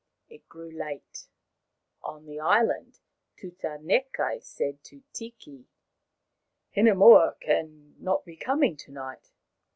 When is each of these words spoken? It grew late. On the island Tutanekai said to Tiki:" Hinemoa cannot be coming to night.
It 0.29 0.49
grew 0.49 0.71
late. 0.71 1.27
On 2.03 2.25
the 2.25 2.39
island 2.39 3.01
Tutanekai 3.37 4.41
said 4.41 4.83
to 4.85 5.03
Tiki:" 5.13 5.67
Hinemoa 6.75 7.39
cannot 7.39 8.25
be 8.25 8.35
coming 8.35 8.75
to 8.77 8.91
night. 8.91 9.29